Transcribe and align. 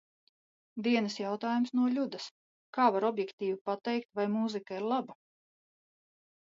Dienas 0.87 1.17
jautājums 1.23 1.75
no 1.81 1.85
Ļudas– 1.97 2.31
kā 2.79 2.89
var 2.97 3.07
objektīvi 3.13 3.61
pateikt, 3.71 4.11
vai 4.21 4.29
mūzika 4.39 4.81
ir 4.83 4.93
laba? 4.95 5.21